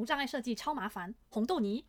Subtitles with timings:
[0.00, 1.84] 无障碍设计超麻烦，红豆泥。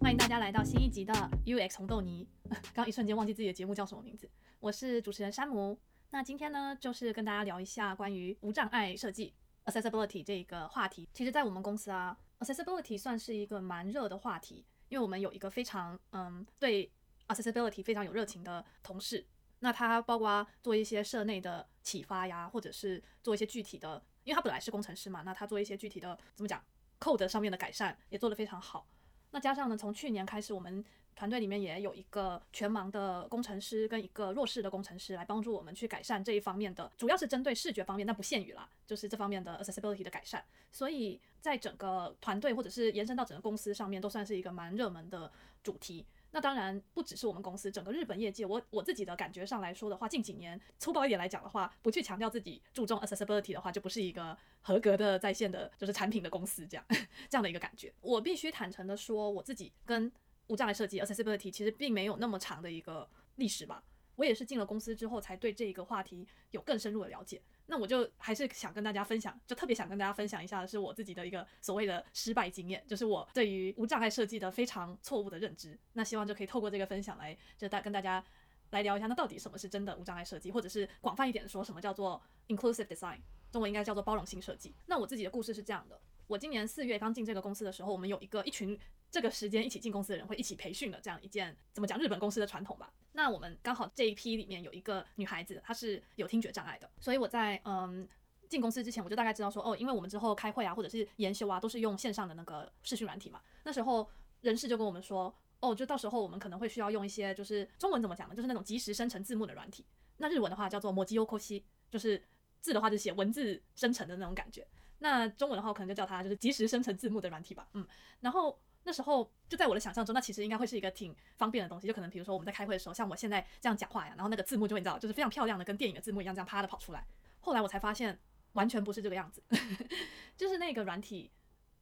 [0.00, 1.12] 欢迎大家来到新一集的
[1.44, 2.26] UX 红豆泥。
[2.74, 4.28] 刚一瞬间忘记自己的节目叫什么名字，
[4.58, 5.78] 我是主持人山姆。
[6.10, 9.32] 那今天呢，就是跟大家聊一下关于无障碍设计
[9.66, 11.08] （accessibility） 这个话题。
[11.14, 16.90] 其实，在我们公司啊，accessibility 算是一个蛮热的话题，因为我们有一个非常嗯对。
[17.28, 19.26] Accessibility 非常有热情的同事，
[19.58, 26.62] 那他包括做一些社内的启发呀，或者是做一些具体的，因为他本来是工程师嘛，那他做一些具体的怎么讲
[27.00, 28.86] ，code 上面的改善也做得非常好。
[29.32, 30.84] 那加上呢，从去年开始，我们
[31.16, 40.44] 团队里面也有一个全盲的工程师跟一个弱势的工程师来帮助我们去改善这一方面的，主要是针对视觉方面，但不限于啦，就是这方面的 accessibility 的改善。
[40.70, 45.32] 所以在整个团队或者是延伸到整个公司上面，都算是一个蛮热门的
[45.64, 46.06] 主题。
[46.36, 56.84] 那当然不只是我们公司，整个日本业界，我我自己的感觉上来说的话，近几年粗暴一点来讲的话，不去强调自己注重 accessibility 的话，就不是一个合格的在线的，就是产品的公司这样
[57.30, 57.90] 这样的一个感觉。
[58.02, 60.12] 我必须坦诚的说，我自己跟
[60.48, 63.82] 无障碍设计 accessibility 其实并没有那么长的一个历史吧。
[64.16, 67.40] 我也是进了公司之后，才对这个话题有更深入的了解。
[67.66, 75.78] 那我就还是想跟大家分享，就特别想跟大家分享一下的是我自己的一个所谓的失败经验，就是我对于无障碍设计的非常错误的认知。
[75.94, 78.24] 那希望就可以透过这个分享来，就大跟大家
[78.70, 83.18] 来聊一下，那到底什么是真的无障碍设计，或者是广泛一点说，什么叫做 inclusive design，
[83.50, 84.74] 中文应该叫做包容性设计。
[84.86, 86.00] 那我自己的故事是这样的。
[86.26, 88.78] 我今年四月刚进这个公司的时候，我们有一个一群
[89.10, 92.92] 这个时间一起进公司的人会一起培训的这样一件怎么讲日本公司的传统吧。
[93.12, 98.06] 那我们刚好这一批里面有一个女孩子，她是有听觉障碍的，所以我在嗯
[98.48, 103.40] 进公司之前我就大概知道说哦，因为我们之后开会啊或者是研修啊都是用线上的那个视讯软体嘛。
[103.64, 104.08] 那时候
[104.42, 108.34] 人事就跟我们说哦，就到时候我们可能会需要用一些就是中文怎么讲呢？
[108.34, 109.86] 就是那种即时生成字幕的软体。
[110.18, 112.22] 那日文的话叫做文字起こし，就是
[112.60, 114.66] 字的话就写文字生成的那种感觉。
[114.98, 117.86] 那中文的话，我可能就叫它就是即时生成字幕的软体吧，嗯，
[118.20, 127.04] 然后那时候就在我的想象中，那其实应该会是一个挺方便的东西，就可能比如说我们在开会的时候，像我现在这样讲话呀，然后那个字幕就会你知道，就是非常漂亮的，跟电影的字幕一样，这样啪的跑出来。
[127.40, 128.18] 后来我才发现，
[128.52, 129.42] 完全不是这个样子，
[130.36, 131.30] 就是那个软体。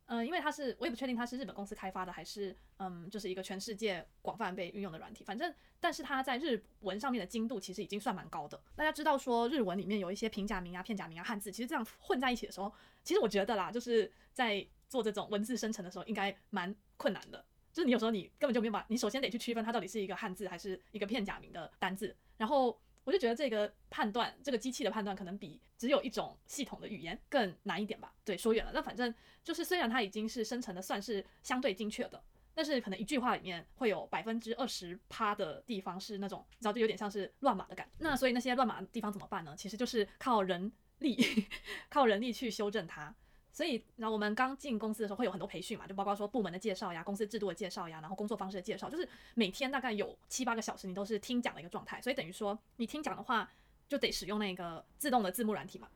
[0.07, 5.25] 嗯，因为它是，我也不确定它是日本公司开发的，还是嗯，就是一个全世界广泛被运用的软体。
[5.25, 8.63] 反正，但是它在日文上面的精度其实已经算蛮高的。
[8.77, 12.71] 大家知道说日文里面有一些平假名啊、片假名啊、汉字，其实这样混在一起的时候，
[13.03, 17.45] 其实我觉得啦，就是在做这种文字生成的时候，应该蛮困难的。
[17.73, 22.79] 就是你有时候你根本就没有办法，你首先得去区分它到底是一个汉字还是一个片假名的单字，然后。
[23.05, 28.13] 我就觉得这个判断，这个机器的判断可能比只有一种系统的语言更难一点吧。
[28.25, 32.23] 对，说远了，那反正就是虽然它已经是生成的算是相对精确的，
[32.55, 37.93] 但是可能一句话里面会有百分之二十趴的地方是那种，你知道就有点像是乱码的感觉。
[37.99, 39.55] 那所以那些乱码的地方怎么办呢？
[39.57, 41.47] 其实就是靠人力，
[41.91, 43.15] 靠人力去修正它。
[43.55, 52.03] 所以，然后我们刚进公司的时候会有很多培训嘛，就包括说部门的介绍呀、公司制度的介绍呀，然后工作方式的介绍，就是每天大概有七八个小时，你都是听讲的一个状态。
[52.03, 53.49] 所以等于说，你听讲的话
[53.89, 55.89] 就得使用那个自动的字幕软体嘛。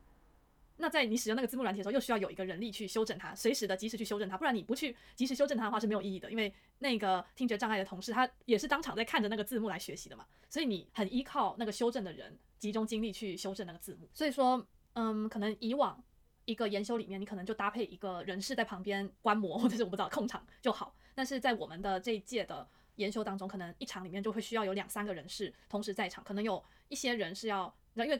[0.76, 6.30] 那在你使用那个字幕软体的时候，又需要有一个人力去修正它，随时的及时去修正它，不然你不去及时修正它的话是没有意义的。
[6.30, 14.08] 因为那个听觉障碍的同事他也是当场在看着那个字幕来学习的嘛，所以你很依靠那个修正的人集中精力去修正那个字幕。
[14.14, 16.00] 所以说，嗯，可能以往。
[16.48, 20.96] 一个研修里面，你可能就搭配一个人士在旁边观摩，或者是我不知道控场就好。
[21.14, 28.18] 但是在我们的这一届的研修当中，可能一场里面就会需要有两三个人士同时在场，可能有一些人是要，那因为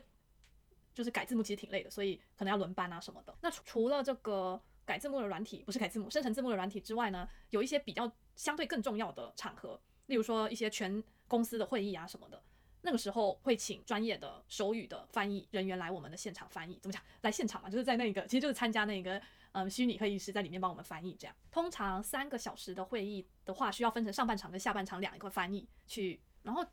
[0.93, 3.35] 就是改字幕其实挺累的，所以可能要轮班啊什么的。
[3.41, 12.43] 那除了这个改字幕的软体，不是改字幕，生成字幕的软体之外呢，有一些比较相对更重要的场合，例如说一些全公司的会议啊什么的。
[12.89, 17.03] 那个时候会请专业的手语的翻译人员来我们的现场翻译，怎么讲？
[17.21, 19.21] 来现场嘛，就是在那个，其实就是参加那个，
[19.53, 21.37] 嗯，虚拟会议室在里面帮我们翻译这样。
[21.51, 26.65] 通常三个小时的会议的话，需要分成上半场跟下半场两个翻译去，然后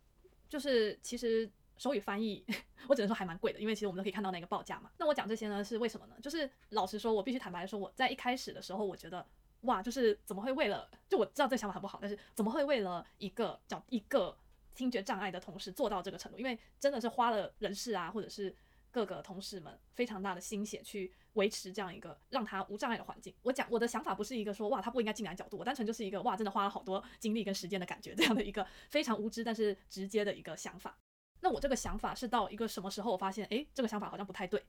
[0.47, 2.45] 就是其实手语翻译，
[2.87, 4.89] 我只能说还蛮贵的，因为其实我们都可以看到那个报价嘛。
[4.97, 6.15] 那我讲这些呢，是为什么呢？
[6.21, 9.27] 就是老实说，我必须坦白说，我在一开始的时候，我觉得
[9.63, 14.37] 哇，就是怎么会为了，就我知道这想法很不好，但是怎么会为了一个叫一个。
[14.75, 18.55] 听觉障碍的同事做到这个程度，因为真的是花了人事啊，或者是
[18.91, 23.33] 各个同事们非常大的心血去维持这样一个让他无障碍的环境。
[23.41, 30.97] 我讲我的想法不是一个说哇他不应该进来角度，我单纯就是一个哇真的花了好多精力跟时间的感觉，这样的一个非常无知但是直接的一个想法。
[31.41, 34.63] 那我这个想法是到一个什么时候我发现，诶，这个想法好像不太对，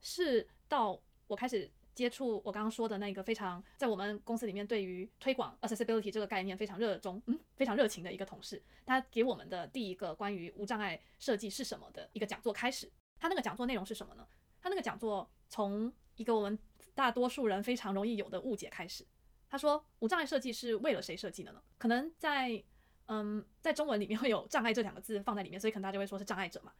[0.00, 1.70] 是到我开始。
[2.00, 12.90] 接触我刚刚说的那个非常在我们公司里面对于推广 accessibility 这个概念非常热衷，嗯，非常热情的一个同事，他给我们的第一个关于无障碍设计是什么的一个讲座开始。
[13.18, 14.26] 他那个讲座内容是什么呢？
[14.62, 16.58] 他那个讲座从一个我们
[16.94, 19.06] 大多数人非常容易有的误解开始。
[19.50, 21.62] 他说，无障碍设计是为了谁设计的呢？
[21.76, 22.64] 可能在
[23.08, 26.72] 嗯，在中文里面会有“障碍”这两个字放在里面，所以可能大家会说是障碍者嘛。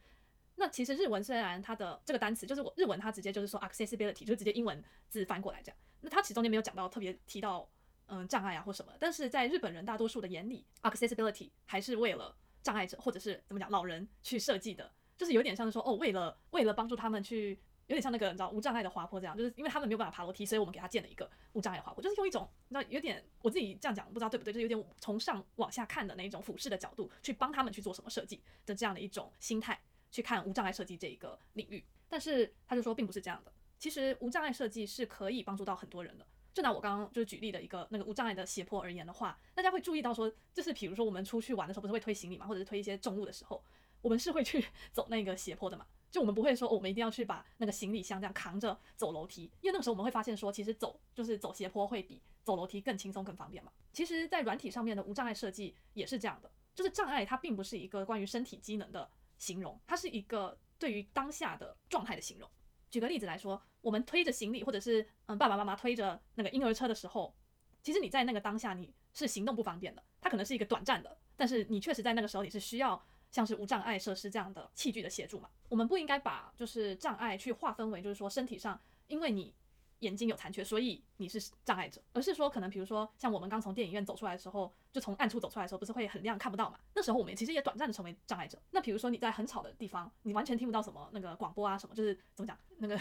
[0.61, 5.79] 那其实日文虽然它的这个单词就是我日文，它直接就是说 accessibility，就是直接英文字翻过来这样。
[6.03, 7.67] 那它其中间没有讲到特别提到
[8.09, 29.81] 嗯障碍啊或什么，但是在日本人大多数的眼里，accessibility 还是为了障碍者或者是怎么讲老人去设计的，就是有点像是说哦，为了为了帮助他们去，有点像那个你知道无障碍的滑坡这样，就是因为他们没有办法爬楼梯，所以我们给他建了一个无障碍滑坡，就是用一种那有点我自己这样讲不知道对不对，就是有点从上往下看的那一种俯视的角度去帮他们去做什么设计的这样的一种心态。
[30.11, 33.53] 去看无障碍设计这一个领域，但是他就说并不是这样的。
[33.79, 36.27] 其实无障碍设计是可以帮助到很多人的。
[36.53, 43.63] 就拿我刚刚就是举例的一个那个无障碍的斜坡而言的话，大家会注意到说，就是比如说我们出去玩的时候，不是会推行李嘛，或者是推一些重物的时候，
[44.03, 45.87] 我们是会去 走那个斜坡的嘛。
[46.11, 53.71] 就我们不会说，我们一定要去把那个行李箱这样扛着走楼梯，因为那个时候我们会发现说，其实走就是走斜坡会比走楼梯更轻松更方便嘛。
[53.93, 59.09] 其实，在软体上面的无障碍设计也是这样的，就是障碍它并不是一个关于身体机能的
[59.41, 62.49] 形容，它是一个对于当下的状态的形容。
[62.91, 67.35] 举个例子来说，我们推着行李，或者是嗯爸爸妈妈推着那个婴儿车的时候，
[67.83, 75.49] 其实你在那个当下你是行动不方便的，它可能是一个短暂的，但是你确实在那个时候你是需要像是无障碍设施这样的器具的协助嘛。
[75.69, 79.55] 我们不应该把就是障碍去划分为就是说身体上，因为你。
[80.01, 86.79] 眼睛有残缺，所以你是障碍者，而是说可能比如说像我们刚从电影院走出来的时候，就从暗处走出来的时候，不是会很亮看不到嘛？
[86.95, 88.61] 那时候我们其实也短暂的成为障碍者。
[88.71, 92.99] 那比如说你在很吵的地方，你完全听不到什么那个广播啊什么，就是怎么讲那个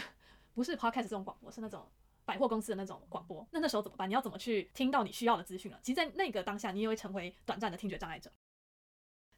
[0.54, 1.90] 不是 podcast 这种广播，是那种
[2.24, 3.46] 百货公司的那种广播。
[3.50, 4.08] 那那时候怎么办？
[4.08, 5.78] 你要怎么去听到你需要的资讯呢？
[5.82, 8.30] 其实，在那个当下，你也会成为短暂的听觉障碍者。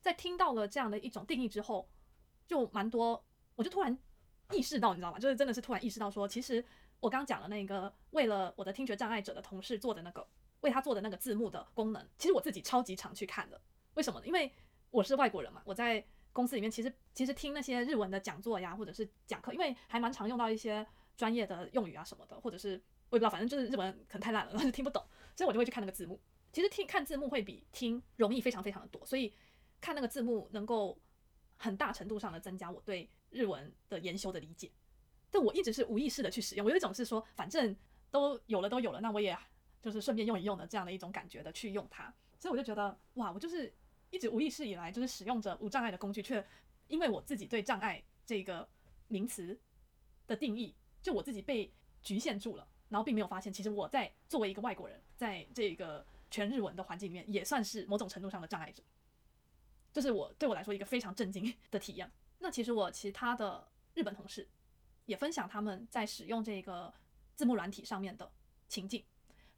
[0.01, 1.89] 在听到了这样的一种定义之后，
[2.47, 3.25] 就蛮多，
[3.55, 3.97] 我就突然
[4.51, 5.19] 意识到，你知道吗？
[5.21, 6.65] 就是真的是突然意识到说，其实。
[7.03, 10.25] 我刚讲的那个为了我的听觉障碍者的同事做的那个，
[10.61, 13.61] 为他做的那个字幕的功能，其实我自己超级常去看的。
[13.95, 14.27] 为什么呢？
[14.27, 14.51] 因为
[14.93, 16.03] 我是外国人嘛，我在
[16.33, 25.05] 公司里面其实其实听那些日文的讲座呀，或者是讲课，因为还蛮常用到一些专业的用语啊什么的，或者是我也不知道，反正就是日文可能太烂了， 然后就听不懂，
[25.35, 26.21] 所以我就会去看那个字幕。
[26.53, 29.35] 其实听看字幕会比听容易非常非常的多，所以
[29.81, 30.97] 看那个字幕能够
[31.57, 34.71] 很大程度上的增加我对日文的研修的理解。
[35.33, 37.75] 但我一直是无意识的去使用，我有一种是说，反正
[38.11, 39.37] 都有了，都有了，那我也
[39.81, 43.75] 就是顺便用一用的这样的一种感觉的去用它，所以我就觉得，哇，我就是
[44.11, 46.47] 一直无意识以来就是使用着无障碍的工具，却
[46.87, 48.69] 因为我自己对障碍这个
[49.09, 49.59] 名词
[50.27, 58.83] 的定义，就我自己被局限住了，然后并没有发现，其实我在作为一个外国人，在这个全日文的环境里面，也算是某种程度上的障碍者，
[59.93, 62.13] 这、是我对我来说一个非常震惊的体验。
[62.39, 64.47] 那其实我其他的日本同事。
[65.07, 66.93] 也分享他们在使用这个
[67.35, 68.31] 字幕软体上面的
[68.69, 69.05] 情境，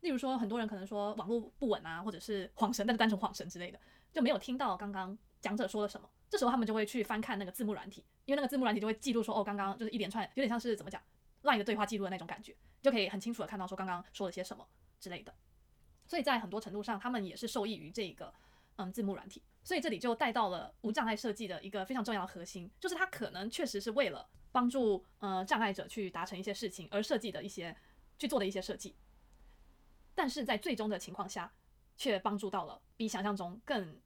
[0.00, 3.78] 例如说，很多人可能说网络不稳啊，或者是晃神，但是单纯晃神之类的，
[4.12, 6.08] 就没有听到刚刚讲者说了什么。
[6.28, 11.00] 这时候他们就会去翻看那个字幕软体，因为那个字幕软体就会记录说，哦，刚刚就是一连串，有点像是怎么讲
[11.42, 14.66] ，LINE 的对话记录的那种感觉，就可以很清楚的看到说刚刚说了些什么
[14.98, 15.32] 之类的。
[16.08, 18.32] 所以在很多程度上，他们也是受益于这个
[18.76, 19.42] 嗯字幕软体。
[19.62, 24.28] 所以这里就带到了无障碍设计的一个非常重要的核心，就是它可能确实是为了。
[24.54, 27.76] 帮助呃障碍者去达成一些事情而设计的一些
[28.20, 28.94] 去做的一些设计，
[30.14, 31.52] 但是在最终的情况下，
[31.96, 34.00] 却帮助到了比想象中更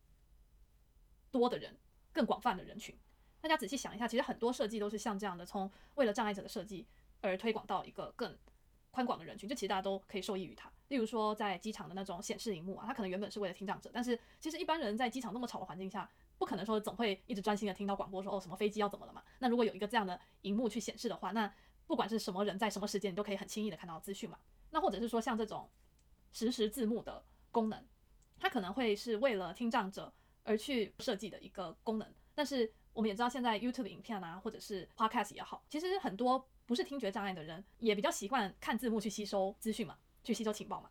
[1.30, 1.76] 多的人、
[2.14, 2.96] 更广泛的人群。
[3.42, 6.86] 大家仔细想一下，其实很多设计都是像这样的，从为了障碍者的设计
[7.20, 8.34] 而推广到一个更
[8.90, 10.72] 宽广的人群，就其实大家都可以受益于它。
[10.88, 16.10] 例如说，在机场的那种显示荧幕啊，它可能原本是为了听障者，但是其实一般人在机场那么吵的环境下。
[16.38, 19.22] 不可能说总会一直专心的听到广播说哦什么飞机要怎么了嘛？
[19.40, 21.52] 那如果有一个这样的荧幕去显示的话，那
[21.86, 24.38] 不管是什么人在什么时间，你都可以很轻易的看到资讯嘛。
[24.70, 25.68] 那或者是说像这种
[26.32, 27.84] 实时字幕的功能，
[28.38, 30.12] 它可能会是为了听障者
[30.44, 32.14] 而去设计的一个功能。
[32.34, 40.90] 但是我们也知道，现在 YouTube 影片啊，或者是 Podcast 也好，其实很多不是听觉障碍的人也比较习惯看字幕去吸收资讯嘛，去吸收情报嘛。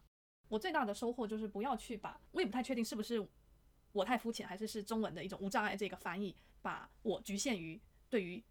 [0.50, 3.26] 我最大的收获就是不要去把，我也不太确定是不是。
[3.92, 8.44] 我太肤浅，还是是中文的一种无障碍这个翻译，把我局限于对于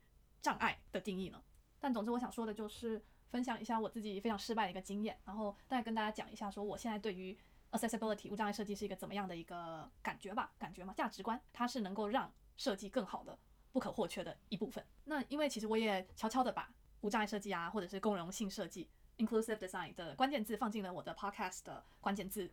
[0.42, 1.42] 障碍的定义呢？
[1.78, 7.36] 但总之，我想说的就是分享一下我自己非常失败的一个经验，然后再跟大家讲一下，说我现在对于
[7.72, 13.38] accessibility 无障碍设计是一个怎么样的一个感觉吧，感觉嘛，价值观，它是能够让设计更好的、
[13.72, 14.84] 不可或缺的一部分。
[15.04, 18.88] 那因为其实我也悄悄的把无障碍设计啊，或者是共融性设计
[19.18, 22.50] inclusive design 的关键字放进了我的 podcast 的关键字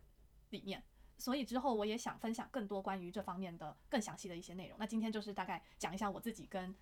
[0.50, 0.82] 里面，
[1.16, 4.76] 所以之后我也想分享更多关于这方面的更详细的一些内容。
[4.78, 6.74] 那今天就是大概讲一下我自己跟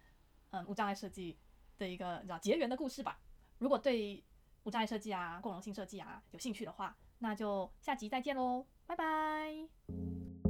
[0.50, 1.38] 嗯无障碍设计
[1.78, 3.20] 的一个你知道结缘的故事吧。
[3.58, 4.22] 如果对
[4.64, 10.41] 无障碍设计啊、共融性设计啊有兴趣的话，那就下集再见喽，拜拜。